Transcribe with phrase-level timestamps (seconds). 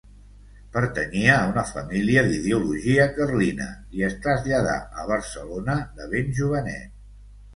[0.75, 3.67] Pertanyia a una família d'ideologia carlina
[3.99, 6.97] i es traslladà a Barcelona de ben jovenet.